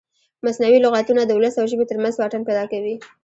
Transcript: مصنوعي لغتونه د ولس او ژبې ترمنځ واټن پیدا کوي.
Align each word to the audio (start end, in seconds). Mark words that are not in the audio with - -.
مصنوعي 0.45 0.79
لغتونه 0.83 1.21
د 1.25 1.31
ولس 1.37 1.55
او 1.57 1.65
ژبې 1.71 1.85
ترمنځ 1.89 2.15
واټن 2.17 2.41
پیدا 2.47 2.63
کوي. 2.71 2.95